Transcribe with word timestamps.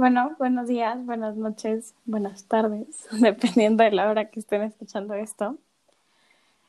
Bueno, 0.00 0.34
buenos 0.38 0.66
días, 0.66 1.04
buenas 1.04 1.36
noches, 1.36 1.94
buenas 2.06 2.44
tardes, 2.44 3.06
dependiendo 3.20 3.84
de 3.84 3.90
la 3.90 4.08
hora 4.08 4.30
que 4.30 4.40
estén 4.40 4.62
escuchando 4.62 5.12
esto. 5.12 5.58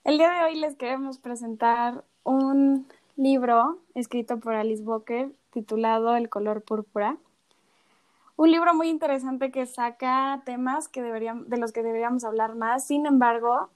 El 0.03 0.17
día 0.17 0.31
de 0.31 0.43
hoy 0.43 0.55
les 0.59 0.75
queremos 0.75 1.17
presentar 1.17 2.03
un 2.25 2.85
libro 3.15 3.79
escrito 3.95 4.37
por 4.41 4.55
Alice 4.55 4.83
Walker 4.83 5.31
titulado 5.53 6.13
El 6.17 6.27
color 6.27 6.61
púrpura. 6.61 7.15
Un 8.35 8.51
libro 8.51 8.73
muy 8.73 8.89
interesante 8.89 9.49
que 9.49 9.65
saca 9.65 10.41
temas 10.43 10.89
que 10.89 11.01
deberían, 11.01 11.47
de 11.47 11.55
los 11.55 11.71
que 11.71 11.83
deberíamos 11.83 12.25
hablar 12.25 12.55
más, 12.55 12.85
sin 12.85 13.05
embargo, 13.05 13.69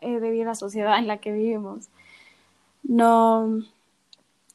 eh, 0.00 0.20
debido 0.20 0.44
a 0.44 0.52
la 0.52 0.54
sociedad 0.54 0.98
en 0.98 1.06
la 1.06 1.18
que 1.18 1.32
vivimos, 1.32 1.90
no, 2.82 3.60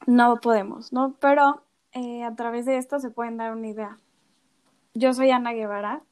no 0.08 0.40
podemos, 0.40 0.92
¿no? 0.92 1.14
Pero 1.20 1.62
eh, 1.92 2.24
a 2.24 2.34
través 2.34 2.66
de 2.66 2.76
esto 2.76 2.98
se 2.98 3.10
pueden 3.10 3.36
dar 3.36 3.52
una 3.52 3.68
idea. 3.68 3.98
Yo 4.94 5.14
soy 5.14 5.30
Ana 5.30 5.52
Guevara. 5.52 6.02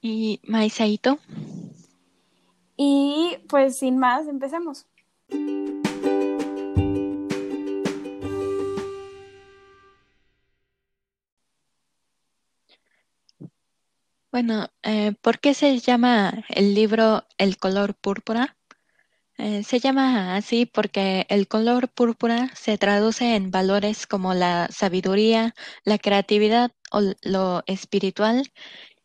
Y 0.00 0.40
Maisaito. 0.44 1.18
Y 2.76 3.36
pues 3.48 3.78
sin 3.78 3.98
más, 3.98 4.26
empecemos. 4.26 4.86
Bueno, 14.32 14.68
eh, 14.82 15.12
¿por 15.20 15.40
qué 15.40 15.54
se 15.54 15.78
llama 15.80 16.44
el 16.48 16.74
libro 16.74 17.24
El 17.36 17.58
color 17.58 17.94
púrpura? 17.94 18.56
Eh, 19.38 19.64
se 19.64 19.80
llama 19.80 20.36
así 20.36 20.66
porque 20.66 21.26
el 21.30 21.48
color 21.48 21.88
púrpura 21.88 22.50
se 22.54 22.78
traduce 22.78 23.34
en 23.36 23.50
valores 23.50 24.06
como 24.06 24.34
la 24.34 24.68
sabiduría, 24.68 25.54
la 25.84 25.98
creatividad 25.98 26.72
lo 27.22 27.62
espiritual 27.66 28.50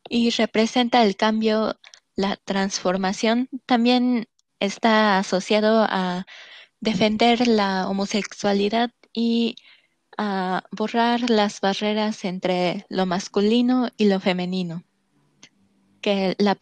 y 0.10 0.30
representa 0.32 1.04
el 1.04 1.16
cambio, 1.16 1.80
la 2.16 2.38
transformación. 2.38 3.50
También 3.66 4.28
está 4.60 5.18
asociado 5.20 5.86
a 5.88 6.26
defender 6.80 7.48
la 7.48 7.88
homosexualidad 7.90 8.92
y 9.14 9.56
a 10.18 10.64
borrar 10.72 11.30
las 11.30 11.60
barreras 11.62 12.24
entre 12.26 12.86
lo 12.90 13.06
masculino 13.06 13.90
y 13.98 14.06
lo 14.06 14.20
femenino. 14.20 14.84
Que 16.02 16.36
la, 16.38 16.58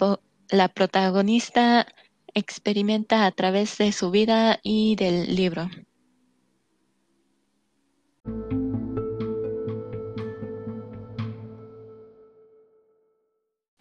la 0.50 0.68
protagonista 0.70 1.88
experimenta 2.34 3.26
a 3.26 3.32
través 3.32 3.78
de 3.78 3.92
su 3.92 4.10
vida 4.12 4.60
y 4.64 4.96
del 4.96 5.36
libro. 5.36 5.70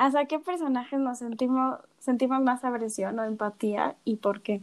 ¿Hacia 0.02 0.24
qué 0.24 0.40
personajes 0.40 0.98
nos 0.98 1.18
sentimos, 1.18 1.78
sentimos 2.00 2.42
más 2.42 2.64
aversión 2.64 3.20
o 3.20 3.22
empatía 3.22 3.94
y 4.04 4.16
por 4.16 4.40
qué? 4.40 4.60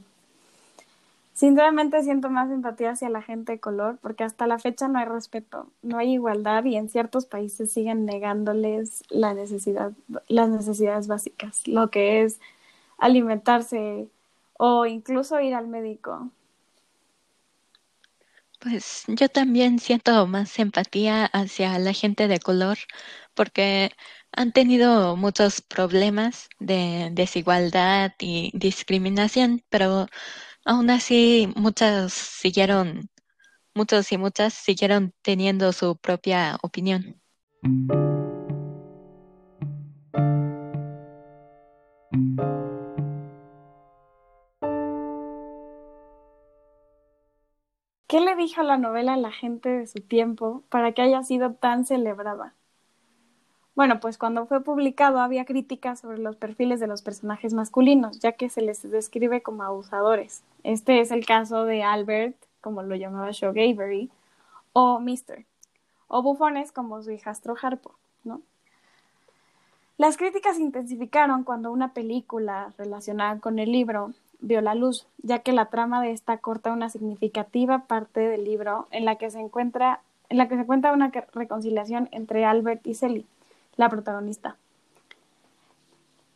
Sinceramente 1.31 2.03
siento 2.03 2.29
más 2.29 2.51
empatía 2.51 2.91
hacia 2.91 3.07
la 3.07 3.21
gente 3.21 3.53
de 3.53 3.59
color 3.61 3.99
porque 4.01 4.25
hasta 4.25 4.47
la 4.47 4.59
fecha 4.59 4.89
no 4.89 4.99
hay 4.99 5.05
respeto, 5.05 5.67
no 5.81 5.97
hay 5.97 6.11
igualdad 6.15 6.65
y 6.65 6.75
en 6.75 6.89
ciertos 6.89 7.25
países 7.25 7.71
siguen 7.71 8.05
negándoles 8.05 9.05
la 9.07 9.33
necesidad, 9.33 9.93
las 10.27 10.49
necesidades 10.49 11.07
básicas, 11.07 11.65
lo 11.69 11.89
que 11.89 12.23
es 12.23 12.41
alimentarse 12.97 14.09
o 14.57 14.87
incluso 14.87 15.39
ir 15.39 15.55
al 15.55 15.69
médico. 15.69 16.27
Pues 18.59 19.05
yo 19.07 19.29
también 19.29 19.79
siento 19.79 20.27
más 20.27 20.59
empatía 20.59 21.25
hacia 21.25 21.79
la 21.79 21.93
gente 21.93 22.27
de 22.27 22.39
color 22.39 22.77
porque 23.33 23.91
han 24.33 24.51
tenido 24.51 25.15
muchos 25.15 25.61
problemas 25.61 26.49
de 26.59 27.09
desigualdad 27.13 28.11
y 28.19 28.51
discriminación, 28.53 29.63
pero 29.69 30.07
aún 30.65 30.89
así 30.89 31.51
muchas 31.55 32.13
siguieron, 32.13 33.09
muchos 33.75 34.11
y 34.11 34.17
muchas 34.17 34.53
siguieron 34.53 35.13
teniendo 35.23 35.73
su 35.73 35.97
propia 35.97 36.57
opinión. 36.61 37.21
¿Qué 48.09 48.19
le 48.19 48.35
dijo 48.35 48.63
la 48.63 48.77
novela 48.77 49.13
a 49.13 49.17
la 49.17 49.31
gente 49.31 49.69
de 49.69 49.85
su 49.85 50.01
tiempo 50.01 50.63
para 50.69 50.93
que 50.93 51.03
haya 51.03 51.21
sido 51.21 51.53
tan 51.53 51.85
celebrada? 51.85 52.55
Bueno, 53.75 53.99
pues 53.99 54.17
cuando 54.17 54.47
fue 54.47 54.63
publicado 54.63 55.19
había 55.19 55.45
críticas 55.45 55.99
sobre 55.99 56.17
los 56.17 56.35
perfiles 56.35 56.79
de 56.79 56.87
los 56.87 57.03
personajes 57.03 57.53
masculinos, 57.53 58.17
ya 58.17 58.31
que 58.31 58.49
se 58.49 58.61
les 58.61 58.81
describe 58.81 59.43
como 59.43 59.61
abusadores. 59.61 60.41
Este 60.63 61.01
es 61.01 61.11
el 61.11 61.23
caso 61.23 61.65
de 61.65 61.83
Albert, 61.83 62.35
como 62.61 62.81
lo 62.81 62.95
llamaba 62.95 63.29
Shaw 63.29 63.51
Avery, 63.51 64.09
o 64.73 64.99
Mr., 64.99 65.45
o 66.07 66.23
bufones 66.23 66.71
como 66.71 67.03
su 67.03 67.11
hijastro 67.11 67.55
Harpo, 67.61 67.93
¿no? 68.23 68.41
Las 69.97 70.17
críticas 70.17 70.55
se 70.55 70.63
intensificaron 70.63 71.43
cuando 71.43 71.71
una 71.71 71.93
película 71.93 72.73
relacionada 72.75 73.39
con 73.39 73.59
el 73.59 73.71
libro 73.71 74.13
vio 74.39 74.61
la 74.61 74.75
luz, 74.75 75.07
ya 75.17 75.39
que 75.39 75.51
la 75.51 75.65
trama 75.65 76.01
de 76.01 76.11
esta 76.11 76.37
corta 76.37 76.71
una 76.71 76.89
significativa 76.89 77.85
parte 77.85 78.21
del 78.21 78.43
libro 78.43 78.87
en 78.91 79.05
la 79.05 79.15
que 79.15 79.29
se 79.29 79.39
encuentra 79.39 80.01
en 80.29 80.37
la 80.37 80.47
que 80.47 80.57
se 80.57 80.65
cuenta 80.65 80.93
una 80.93 81.11
reconciliación 81.33 82.07
entre 82.11 82.45
Albert 82.45 82.85
y 82.85 82.93
Sally, 82.93 83.25
la 83.75 83.89
protagonista. 83.89 84.57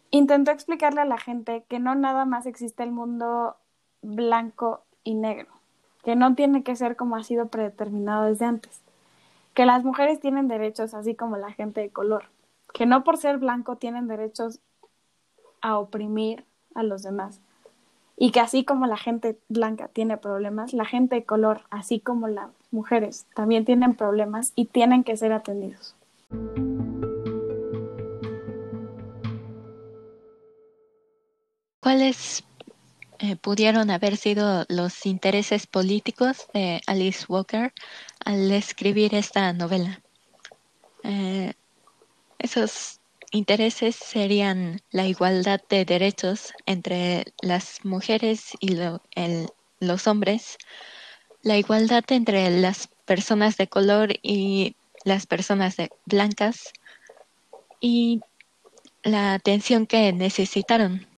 Intentó 0.09 0.51
explicarle 0.51 1.01
a 1.01 1.05
la 1.05 1.17
gente 1.17 1.63
que 1.67 1.79
no 1.79 1.95
nada 1.95 2.25
más 2.25 2.45
existe 2.45 2.83
el 2.83 2.91
mundo 2.91 3.55
blanco 4.01 4.83
y 5.03 5.13
negro, 5.13 5.49
que 6.03 6.15
no 6.15 6.35
tiene 6.35 6.63
que 6.63 6.75
ser 6.75 6.95
como 6.95 7.15
ha 7.15 7.23
sido 7.23 7.47
predeterminado 7.47 8.25
desde 8.25 8.45
antes, 8.45 8.81
que 9.53 9.65
las 9.65 9.83
mujeres 9.83 10.19
tienen 10.19 10.47
derechos 10.47 10.93
así 10.93 11.15
como 11.15 11.37
la 11.37 11.51
gente 11.51 11.81
de 11.81 11.89
color, 11.89 12.25
que 12.73 12.85
no 12.85 13.03
por 13.03 13.17
ser 13.17 13.37
blanco 13.37 13.75
tienen 13.75 14.07
derechos 14.07 14.59
a 15.61 15.77
oprimir 15.77 16.45
a 16.73 16.83
los 16.83 17.03
demás, 17.03 17.39
y 18.17 18.31
que 18.31 18.39
así 18.39 18.63
como 18.63 18.87
la 18.87 18.97
gente 18.97 19.37
blanca 19.49 19.87
tiene 19.87 20.17
problemas, 20.17 20.73
la 20.73 20.85
gente 20.85 21.15
de 21.15 21.25
color, 21.25 21.61
así 21.69 21.99
como 21.99 22.27
las 22.27 22.49
mujeres, 22.71 23.25
también 23.35 23.65
tienen 23.65 23.95
problemas 23.95 24.53
y 24.55 24.65
tienen 24.65 25.03
que 25.03 25.17
ser 25.17 25.33
atendidos. 25.33 25.95
¿Cuáles 31.79 32.43
eh, 33.19 33.35
pudieron 33.35 33.89
haber 33.89 34.15
sido 34.15 34.65
los 34.69 35.05
intereses 35.05 35.67
políticos 35.67 36.47
de 36.53 36.81
Alice 36.87 37.25
Walker 37.27 37.73
al 38.23 38.51
escribir 38.51 39.13
esta 39.15 39.51
novela? 39.51 40.01
Eh, 41.03 41.53
esos 42.39 42.99
intereses 43.33 43.95
serían 43.95 44.81
la 44.91 45.07
igualdad 45.07 45.59
de 45.67 45.83
derechos 45.85 46.53
entre 46.65 47.25
las 47.41 47.83
mujeres 47.83 48.53
y 48.59 48.77
los 49.79 50.07
hombres, 50.07 50.57
la 51.41 51.57
igualdad 51.57 52.03
entre 52.09 52.49
las 52.61 52.87
personas 53.05 53.57
de 53.57 53.67
color 53.67 54.13
y 54.21 54.75
las 55.03 55.25
personas 55.25 55.75
blancas 56.05 56.71
y 57.81 58.21
la 59.03 59.33
atención 59.33 59.87
que 59.87 60.13
necesitaron. 60.13 61.12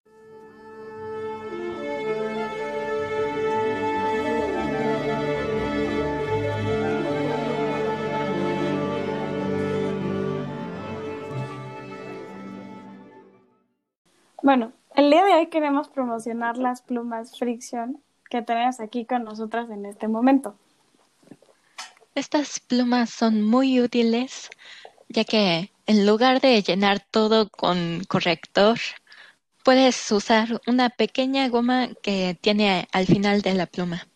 Bueno, 14.46 14.72
el 14.94 15.10
día 15.10 15.24
de 15.24 15.34
hoy 15.34 15.46
queremos 15.48 15.88
promocionar 15.88 16.56
las 16.56 16.80
plumas 16.80 17.36
Friction 17.36 18.00
que 18.30 18.42
tenemos 18.42 18.78
aquí 18.78 19.04
con 19.04 19.24
nosotras 19.24 19.68
en 19.70 19.84
este 19.86 20.06
momento. 20.06 20.54
Estas 22.14 22.60
plumas 22.60 23.10
son 23.10 23.42
muy 23.42 23.80
útiles 23.80 24.48
ya 25.08 25.24
que 25.24 25.72
en 25.86 26.06
lugar 26.06 26.40
de 26.40 26.62
llenar 26.62 27.00
todo 27.00 27.48
con 27.50 28.04
corrector, 28.06 28.78
puedes 29.64 30.12
usar 30.12 30.60
una 30.68 30.90
pequeña 30.90 31.48
goma 31.48 31.88
que 32.00 32.38
tiene 32.40 32.86
al 32.92 33.06
final 33.06 33.42
de 33.42 33.54
la 33.54 33.66
pluma. 33.66 34.06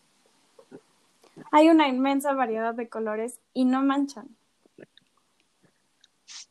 Hay 1.50 1.70
una 1.70 1.88
inmensa 1.88 2.34
variedad 2.34 2.72
de 2.72 2.88
colores 2.88 3.40
y 3.52 3.64
no 3.64 3.82
manchan. 3.82 4.28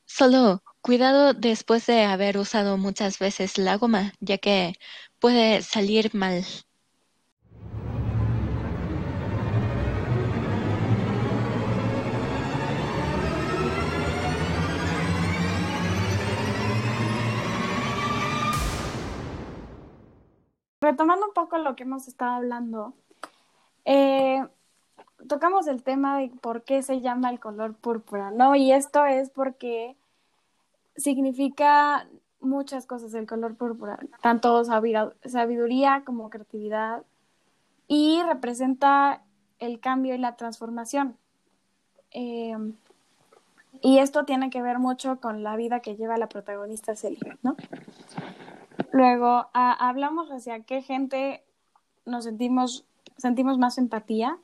Solo 0.05 0.61
Cuidado 0.81 1.33
después 1.33 1.85
de 1.87 2.05
haber 2.05 2.37
usado 2.37 2.77
muchas 2.77 3.19
veces 3.19 3.57
la 3.57 3.75
goma, 3.75 4.13
ya 4.21 4.37
que 4.37 4.75
puede 5.19 5.61
salir 5.61 6.15
mal. 6.15 6.45
Retomando 20.81 21.27
un 21.27 21.33
poco 21.33 21.57
lo 21.57 21.75
que 21.75 21.83
hemos 21.83 22.07
estado 22.07 22.31
hablando, 22.31 22.93
eh, 23.83 24.47
tocamos 25.27 25.67
el 25.67 25.83
tema 25.83 26.19
de 26.19 26.29
por 26.41 26.63
qué 26.63 26.83
se 26.83 27.01
llama 27.01 27.29
el 27.31 27.41
color 27.41 27.75
púrpura, 27.75 28.31
¿no? 28.31 28.55
Y 28.55 28.71
esto 28.71 29.05
es 29.05 29.29
porque 29.29 29.97
significa 30.99 32.07
muchas 32.39 32.85
cosas 32.85 33.13
el 33.13 33.27
color 33.27 33.55
púrpura, 33.55 33.99
tanto 34.21 34.63
sabiduría 34.63 36.03
como 36.05 36.29
creatividad, 36.29 37.03
y 37.87 38.21
representa 38.23 39.23
el 39.59 39.79
cambio 39.79 40.15
y 40.15 40.19
la 40.19 40.35
transformación. 40.35 41.17
Eh, 42.11 42.55
y 43.81 43.99
esto 43.99 44.25
tiene 44.25 44.49
que 44.49 44.61
ver 44.61 44.79
mucho 44.79 45.19
con 45.19 45.43
la 45.43 45.55
vida 45.55 45.81
que 45.81 45.95
lleva 45.95 46.17
la 46.17 46.27
protagonista 46.27 46.95
Celia, 46.95 47.37
¿no? 47.43 47.55
Luego, 48.91 49.49
hablamos 49.53 50.29
hacia 50.29 50.61
qué 50.61 50.81
gente 50.81 51.43
nos 52.05 52.25
sentimos, 52.25 52.85
sentimos 53.17 53.57
más 53.57 53.77
empatía. 53.77 54.37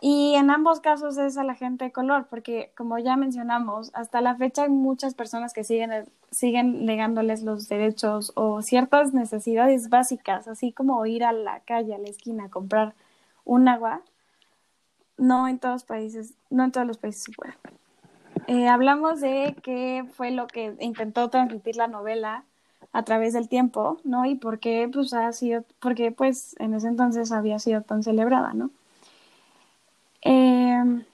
Y 0.00 0.34
en 0.34 0.50
ambos 0.50 0.80
casos 0.80 1.16
es 1.16 1.38
a 1.38 1.44
la 1.44 1.54
gente 1.54 1.86
de 1.86 1.92
color, 1.92 2.26
porque 2.28 2.70
como 2.76 2.98
ya 2.98 3.16
mencionamos, 3.16 3.90
hasta 3.94 4.20
la 4.20 4.36
fecha 4.36 4.64
hay 4.64 4.68
muchas 4.68 5.14
personas 5.14 5.54
que 5.54 5.64
siguen, 5.64 6.04
siguen 6.30 6.84
negándoles 6.84 7.42
los 7.42 7.68
derechos 7.68 8.32
o 8.34 8.60
ciertas 8.60 9.14
necesidades 9.14 9.88
básicas, 9.88 10.48
así 10.48 10.72
como 10.72 11.04
ir 11.06 11.24
a 11.24 11.32
la 11.32 11.60
calle, 11.60 11.94
a 11.94 11.98
la 11.98 12.08
esquina, 12.08 12.44
a 12.44 12.50
comprar 12.50 12.94
un 13.44 13.68
agua. 13.68 14.02
No 15.16 15.48
en 15.48 15.58
todos 15.58 15.84
países, 15.84 16.34
no 16.50 16.64
en 16.64 16.72
todos 16.72 16.86
los 16.86 16.98
países 16.98 17.22
se 17.22 17.32
puede. 17.32 17.54
Eh, 18.48 18.68
hablamos 18.68 19.20
de 19.22 19.56
qué 19.62 20.04
fue 20.12 20.30
lo 20.30 20.46
que 20.46 20.76
intentó 20.80 21.30
transmitir 21.30 21.76
la 21.76 21.88
novela 21.88 22.44
a 22.92 23.02
través 23.02 23.32
del 23.32 23.48
tiempo, 23.48 23.98
¿no? 24.04 24.26
Y 24.26 24.34
por 24.34 24.58
qué, 24.58 24.88
pues, 24.92 25.14
ha 25.14 25.32
sido, 25.32 25.64
porque, 25.80 26.12
pues, 26.12 26.54
en 26.58 26.74
ese 26.74 26.88
entonces 26.88 27.32
había 27.32 27.58
sido 27.58 27.80
tan 27.80 28.02
celebrada, 28.02 28.52
¿no? 28.52 28.70
Eh, 30.22 31.04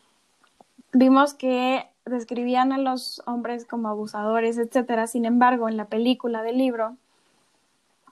vimos 0.93 1.35
que 1.35 1.87
describían 2.05 2.73
a 2.73 2.79
los 2.79 3.23
hombres 3.27 3.65
como 3.67 3.89
abusadores, 3.89 4.59
etcétera. 4.59 5.07
Sin 5.07 5.25
embargo, 5.25 5.69
en 5.69 5.77
la 5.77 5.87
película 5.87 6.43
del 6.43 6.59
libro 6.59 6.97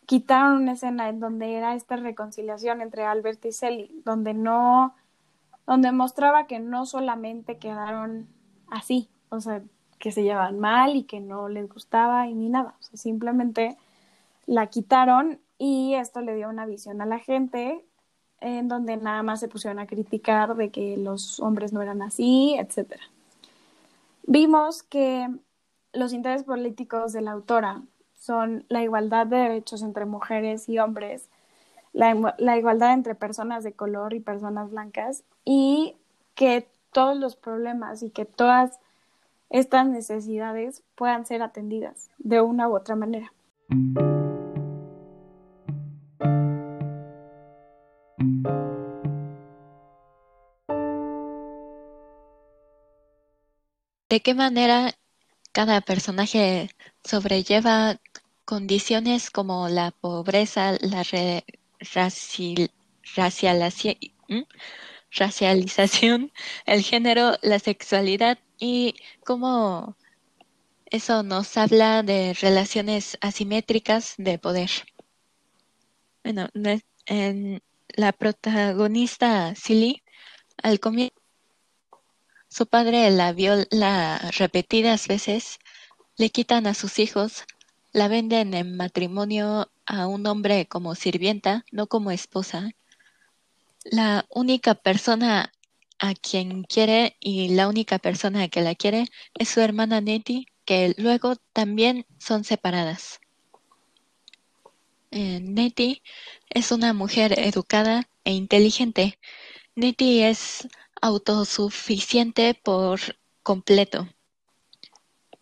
quitaron 0.06 0.62
una 0.62 0.72
escena 0.72 1.08
en 1.08 1.20
donde 1.20 1.54
era 1.54 1.74
esta 1.74 1.96
reconciliación 1.96 2.80
entre 2.80 3.04
Albert 3.04 3.44
y 3.44 3.52
Sally, 3.52 4.02
donde 4.04 4.34
no, 4.34 4.94
donde 5.66 5.92
mostraba 5.92 6.48
que 6.48 6.58
no 6.58 6.84
solamente 6.84 7.58
quedaron 7.58 8.26
así, 8.68 9.08
o 9.28 9.40
sea, 9.40 9.62
que 10.00 10.10
se 10.10 10.24
llevaban 10.24 10.58
mal 10.58 10.96
y 10.96 11.04
que 11.04 11.20
no 11.20 11.48
les 11.48 11.68
gustaba 11.68 12.26
y 12.26 12.34
ni 12.34 12.48
nada, 12.48 12.74
o 12.80 12.82
sea, 12.82 12.96
simplemente 12.96 13.76
la 14.46 14.66
quitaron 14.66 15.38
y 15.58 15.94
esto 15.94 16.22
le 16.22 16.34
dio 16.34 16.48
una 16.48 16.66
visión 16.66 17.00
a 17.02 17.06
la 17.06 17.20
gente 17.20 17.84
en 18.40 18.68
donde 18.68 18.96
nada 18.96 19.22
más 19.22 19.40
se 19.40 19.48
pusieron 19.48 19.78
a 19.78 19.86
criticar 19.86 20.56
de 20.56 20.70
que 20.70 20.96
los 20.96 21.40
hombres 21.40 21.72
no 21.72 21.82
eran 21.82 22.02
así, 22.02 22.56
etcétera. 22.58 23.02
Vimos 24.24 24.82
que 24.82 25.28
los 25.92 26.12
intereses 26.12 26.44
políticos 26.44 27.12
de 27.12 27.22
la 27.22 27.32
autora 27.32 27.82
son 28.18 28.64
la 28.68 28.82
igualdad 28.82 29.26
de 29.26 29.36
derechos 29.36 29.82
entre 29.82 30.04
mujeres 30.04 30.68
y 30.68 30.78
hombres, 30.78 31.28
la, 31.92 32.34
la 32.38 32.56
igualdad 32.56 32.92
entre 32.92 33.14
personas 33.14 33.64
de 33.64 33.72
color 33.72 34.14
y 34.14 34.20
personas 34.20 34.70
blancas 34.70 35.24
y 35.44 35.96
que 36.34 36.68
todos 36.92 37.16
los 37.16 37.36
problemas 37.36 38.02
y 38.02 38.10
que 38.10 38.24
todas 38.24 38.78
estas 39.48 39.86
necesidades 39.86 40.82
puedan 40.94 41.26
ser 41.26 41.42
atendidas 41.42 42.10
de 42.18 42.40
una 42.40 42.68
u 42.68 42.76
otra 42.76 42.94
manera. 42.94 43.32
¿De 54.10 54.20
qué 54.20 54.34
manera 54.34 54.92
cada 55.52 55.80
personaje 55.80 56.68
sobrelleva 57.04 58.00
condiciones 58.44 59.30
como 59.30 59.68
la 59.68 59.92
pobreza, 59.92 60.76
la 60.80 61.04
racialización, 65.14 66.32
el 66.66 66.82
género, 66.82 67.36
la 67.42 67.60
sexualidad 67.60 68.40
y 68.58 68.96
cómo 69.24 69.96
eso 70.86 71.22
nos 71.22 71.56
habla 71.56 72.02
de 72.02 72.34
relaciones 72.34 73.16
asimétricas 73.20 74.14
de 74.18 74.40
poder. 74.40 74.70
Bueno, 76.24 76.48
en 77.06 77.62
la 77.94 78.12
protagonista 78.12 79.54
Silly, 79.54 80.02
al 80.60 80.80
comienzo, 80.80 81.19
su 82.50 82.66
padre 82.66 83.10
la 83.10 83.32
viola 83.32 84.18
repetidas 84.36 85.06
veces, 85.08 85.58
le 86.16 86.30
quitan 86.30 86.66
a 86.66 86.74
sus 86.74 86.98
hijos, 86.98 87.44
la 87.92 88.08
venden 88.08 88.54
en 88.54 88.76
matrimonio 88.76 89.70
a 89.86 90.06
un 90.06 90.26
hombre 90.26 90.66
como 90.66 90.94
sirvienta, 90.94 91.64
no 91.70 91.86
como 91.86 92.10
esposa, 92.10 92.72
la 93.84 94.26
única 94.28 94.74
persona 94.74 95.52
a 95.98 96.14
quien 96.14 96.64
quiere 96.64 97.16
y 97.20 97.50
la 97.50 97.68
única 97.68 97.98
persona 97.98 98.48
que 98.48 98.62
la 98.62 98.74
quiere 98.74 99.06
es 99.34 99.48
su 99.48 99.60
hermana 99.60 100.00
Nettie, 100.00 100.46
que 100.64 100.94
luego 100.98 101.36
también 101.52 102.04
son 102.18 102.44
separadas. 102.44 103.20
Eh, 105.12 105.40
Nettie 105.40 106.02
es 106.48 106.72
una 106.72 106.92
mujer 106.92 107.38
educada 107.38 108.08
e 108.24 108.32
inteligente. 108.32 109.18
Nettie 109.74 110.28
es 110.28 110.68
autosuficiente 111.00 112.54
por 112.54 113.00
completo. 113.42 114.08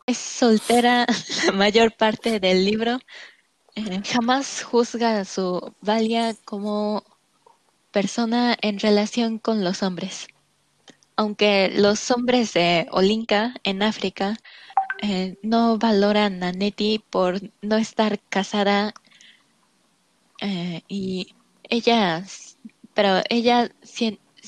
Es 0.06 0.19
soltera 0.19 1.06
la 1.46 1.52
mayor 1.52 1.94
parte 1.96 2.41
del 2.41 2.65
libro. 2.65 2.98
Eh, 3.74 4.03
jamás 4.05 4.62
juzga 4.62 5.24
su 5.24 5.74
Valia 5.81 6.34
como 6.44 7.05
persona 7.91 8.56
en 8.60 8.79
relación 8.79 9.38
con 9.38 9.65
los 9.65 9.82
hombres. 9.82 10.29
Aunque 11.17 11.70
los 11.74 12.10
hombres 12.10 12.53
de 12.55 12.86
Olinka 12.91 13.55
en 13.65 13.82
África 13.82 14.36
eh, 15.03 15.36
no 15.43 15.79
valoran 15.79 16.43
a 16.43 16.53
Nettie 16.53 17.00
por 17.10 17.41
no 17.60 17.77
estar 17.77 18.20
casada 18.29 18.94
eh, 20.41 20.82
y 20.88 21.34
ella, 21.65 22.24
pero 22.94 23.22
ella 23.29 23.70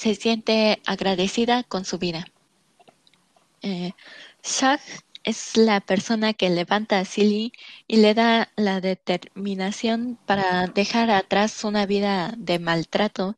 se 0.01 0.15
siente 0.15 0.81
agradecida 0.87 1.63
con 1.63 1.85
su 1.85 1.99
vida. 1.99 2.25
Eh, 3.61 3.93
Shaq 4.43 4.81
es 5.25 5.59
la 5.59 5.83
persona 5.83 6.33
que 6.33 6.49
levanta 6.49 7.01
a 7.01 7.05
Silly 7.05 7.53
y 7.87 7.99
le 7.99 8.15
da 8.15 8.51
la 8.57 8.81
determinación 8.81 10.19
para 10.25 10.69
dejar 10.69 11.11
atrás 11.11 11.65
una 11.65 11.85
vida 11.85 12.33
de 12.39 12.59
maltrato 12.59 13.37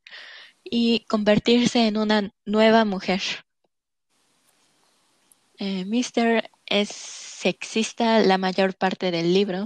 y 0.62 1.00
convertirse 1.08 1.88
en 1.88 1.96
una 1.96 2.32
nueva 2.44 2.84
mujer. 2.84 3.22
Eh, 5.58 5.84
Mister 5.84 6.48
es 6.66 6.90
sexista 6.90 8.20
la 8.20 8.38
mayor 8.38 8.76
parte 8.76 9.10
del 9.10 9.34
libro. 9.34 9.64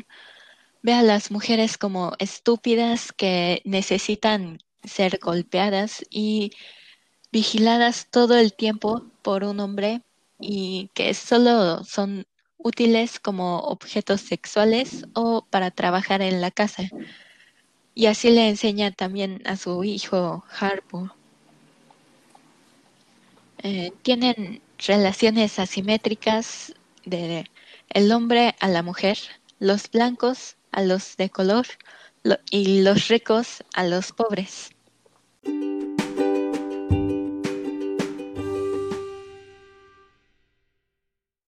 Ve 0.81 0.95
a 0.95 1.03
las 1.03 1.31
mujeres 1.31 1.77
como 1.77 2.15
estúpidas 2.19 3.13
que 3.13 3.61
necesitan 3.67 4.61
ser 4.83 5.19
golpeadas 5.21 6.03
y 6.09 6.53
vigiladas 7.33 8.09
todo 8.11 8.37
el 8.37 8.53
tiempo 8.53 9.05
por 9.23 9.45
un 9.45 9.61
hombre 9.61 10.03
y 10.41 10.91
que 10.95 11.15
solo 11.15 11.85
son 11.85 12.27
útiles 12.59 13.21
como 13.21 13.61
objetos 13.61 14.21
sexuales 14.21 15.07
o 15.15 15.47
para 15.51 15.71
trabajar 15.71 16.23
en 16.23 16.41
la 16.41 16.51
casa. 16.51 16.89
Y 17.95 18.07
así 18.07 18.31
le 18.31 18.49
enseña 18.49 18.91
también 18.91 19.43
a 19.47 19.57
su 19.57 19.85
hijo 19.85 20.45
Harpo. 20.59 21.11
Eh, 23.63 23.93
tienen 24.03 24.61
relaciones 24.87 25.59
asimétricas 25.59 26.75
de 27.05 27.51
el 27.89 28.13
hombre 28.13 28.55
a 28.61 28.69
la 28.69 28.83
mujer, 28.83 29.19
los 29.59 29.91
blancos 29.91 30.57
a 30.73 30.83
los 30.83 31.17
de 31.17 31.31
color 31.31 31.67
y 32.51 32.83
los 32.83 33.09
ricos 33.09 33.65
a 33.75 33.85
los 33.85 34.13
pobres. 34.13 34.71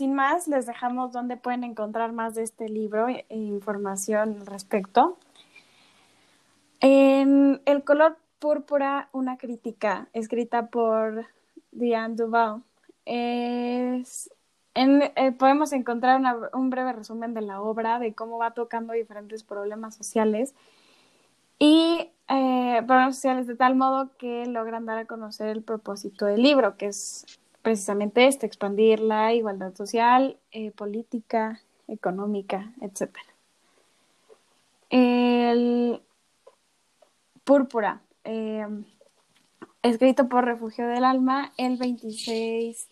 Sin 0.04 0.12
más, 0.12 0.48
les 0.48 0.66
dejamos 0.66 1.12
donde 1.12 1.38
pueden 1.38 1.64
encontrar 1.64 2.12
más 2.12 2.34
de 2.34 2.42
este 2.42 2.68
libro 2.68 3.08
e 3.08 3.24
información 3.30 4.36
al 4.38 4.46
respecto. 4.46 5.16
En 6.80 7.62
El 7.64 7.84
color 7.84 8.18
púrpura, 8.38 9.08
una 9.12 9.38
crítica 9.38 10.08
escrita 10.12 10.66
por 10.66 11.24
Diane 11.72 12.16
Duval. 12.16 12.62
Es, 13.06 14.28
eh, 14.74 15.32
podemos 15.38 15.72
encontrar 15.72 16.20
un 16.52 16.68
breve 16.68 16.92
resumen 16.92 17.32
de 17.32 17.40
la 17.40 17.62
obra, 17.62 17.98
de 17.98 18.12
cómo 18.12 18.36
va 18.36 18.50
tocando 18.50 18.92
diferentes 18.92 19.42
problemas 19.42 19.94
sociales 19.94 20.54
y 21.58 22.10
eh, 22.28 22.82
programas 22.86 23.14
sociales 23.14 23.46
de 23.46 23.56
tal 23.56 23.74
modo 23.74 24.10
que 24.18 24.44
logran 24.44 24.84
dar 24.84 24.98
a 24.98 25.06
conocer 25.06 25.48
el 25.48 25.62
propósito 25.62 26.26
del 26.26 26.42
libro, 26.42 26.76
que 26.76 26.88
es 26.88 27.24
precisamente 27.64 28.26
este, 28.26 28.44
expandir 28.44 29.00
la 29.00 29.32
igualdad 29.32 29.74
social, 29.74 30.38
eh, 30.52 30.70
política, 30.70 31.62
económica, 31.88 32.72
etc. 32.82 33.16
El 34.90 36.02
Púrpura, 37.42 38.02
eh, 38.24 38.66
escrito 39.82 40.28
por 40.28 40.44
Refugio 40.44 40.86
del 40.86 41.04
Alma 41.04 41.52
el 41.56 41.78
26 41.78 42.86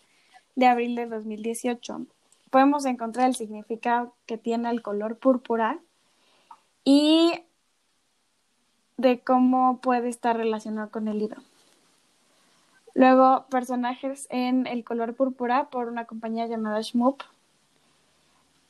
de 0.55 0.65
abril 0.65 0.95
de 0.95 1.05
2018. 1.05 2.07
Podemos 2.49 2.85
encontrar 2.85 3.27
el 3.27 3.35
significado 3.35 4.15
que 4.25 4.39
tiene 4.39 4.71
el 4.71 4.81
color 4.81 5.17
púrpura 5.17 5.79
y 6.83 7.31
de 8.97 9.19
cómo 9.19 9.79
puede 9.81 10.09
estar 10.09 10.35
relacionado 10.35 10.89
con 10.89 11.07
el 11.07 11.19
libro. 11.19 11.43
Luego, 12.95 13.45
personajes 13.49 14.27
en 14.29 14.67
el 14.67 14.83
color 14.83 15.15
púrpura 15.15 15.69
por 15.69 15.87
una 15.87 16.05
compañía 16.05 16.47
llamada 16.47 16.81
Shmoop, 16.81 17.23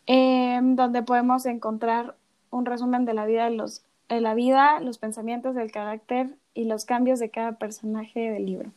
em, 0.05 0.75
donde 0.75 1.03
podemos 1.03 1.45
encontrar 1.45 2.15
un 2.49 2.65
resumen 2.65 3.05
de 3.05 3.13
la 3.13 3.25
vida 3.25 3.45
de 3.45 3.51
los 3.51 3.83
de 4.09 4.21
la 4.21 4.33
vida, 4.33 4.79
los 4.79 4.97
pensamientos, 4.97 5.55
el 5.55 5.71
carácter 5.71 6.35
y 6.53 6.65
los 6.65 6.85
cambios 6.85 7.19
de 7.19 7.29
cada 7.29 7.53
personaje 7.53 8.31
del 8.31 8.45
libro. 8.45 8.71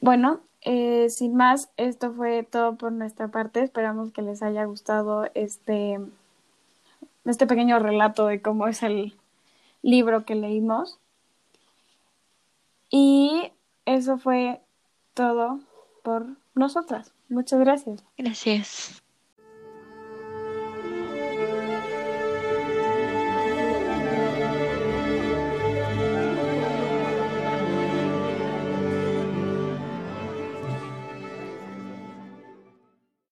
Bueno, 0.00 0.40
eh, 0.62 1.10
sin 1.10 1.36
más, 1.36 1.70
esto 1.76 2.12
fue 2.12 2.42
todo 2.42 2.76
por 2.76 2.92
nuestra 2.92 3.28
parte. 3.28 3.62
Esperamos 3.62 4.12
que 4.12 4.22
les 4.22 4.42
haya 4.42 4.64
gustado 4.64 5.28
este, 5.34 6.00
este 7.30 7.46
pequeño 7.46 7.78
relato 7.78 8.26
de 8.26 8.40
cómo 8.42 8.68
es 8.68 8.82
el 8.82 9.16
libro 9.82 10.24
que 10.24 10.34
leímos. 10.34 10.98
Y 12.90 13.52
eso 13.84 14.18
fue 14.18 14.60
todo 15.14 15.60
por 16.02 16.26
nosotras. 16.54 17.12
Muchas 17.28 17.60
gracias. 17.60 18.04
Gracias. 18.16 19.02